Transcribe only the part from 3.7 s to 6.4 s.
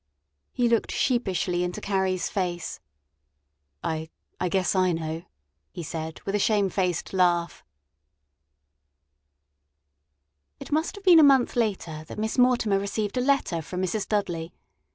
"I I guess I know," he said with a